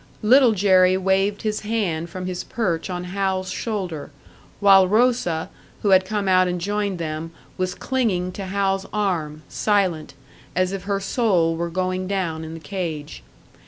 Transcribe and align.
Little 0.23 0.53
Jerry 0.53 0.97
waved 0.97 1.43
his 1.43 1.59
hand 1.59 2.09
from 2.09 2.25
his 2.25 2.43
perch 2.43 2.89
on 2.89 3.03
Hal's 3.03 3.51
shoulder; 3.51 4.09
while 4.59 4.87
Rosa, 4.87 5.51
who 5.83 5.89
had 5.89 6.05
come 6.05 6.27
out 6.27 6.47
and 6.47 6.59
joined 6.59 6.97
them, 6.97 7.29
was 7.55 7.75
clinging 7.75 8.31
to 8.31 8.45
Hal's 8.45 8.87
arm, 8.91 9.43
silent, 9.47 10.15
as 10.55 10.71
if 10.71 10.85
her 10.85 10.99
soul 10.99 11.55
were 11.55 11.69
going 11.69 12.07
down 12.07 12.43
in 12.43 12.55
the 12.55 12.59
cage. 12.59 13.21